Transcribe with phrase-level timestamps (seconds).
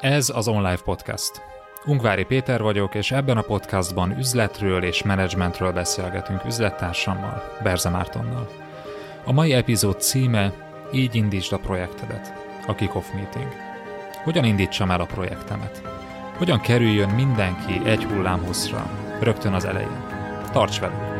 [0.00, 1.42] Ez az Online Podcast.
[1.84, 8.48] Ungvári Péter vagyok, és ebben a podcastban üzletről és menedzsmentről beszélgetünk üzlettársammal, Berze Mártonnal.
[9.24, 10.52] A mai epizód címe
[10.92, 12.34] Így indítsd a projektedet,
[12.66, 13.52] a Kickoff Meeting.
[14.24, 15.82] Hogyan indítsam el a projektemet?
[16.36, 18.90] Hogyan kerüljön mindenki egy hullámhosszra,
[19.20, 20.04] rögtön az elején?
[20.52, 21.19] Tarts velünk!